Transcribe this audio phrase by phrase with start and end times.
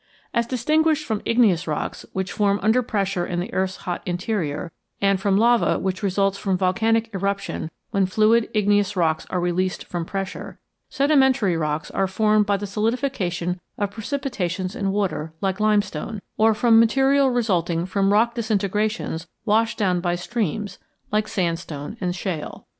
[0.33, 5.21] As distinguished from igneous rocks, which form under pressure in the earth's hot interior, and
[5.21, 10.57] from lava, which results from volcanic eruption when fluid igneous rocks are released from pressure,
[10.89, 16.79] sedimentary rocks are formed by the solidification of precipitations in water, like limestone; or from
[16.79, 20.79] material resulting from rock disintegrations washed down by streams,
[21.11, 22.65] like sandstone and shale.